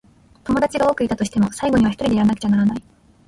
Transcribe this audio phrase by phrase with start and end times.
[0.45, 2.81] 友達が多くいたとしても、最後にはひとりでやらなくちゃならない。